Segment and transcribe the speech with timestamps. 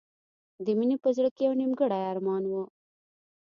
[0.65, 2.53] د مینې په زړه کې یو نیمګړی ارمان و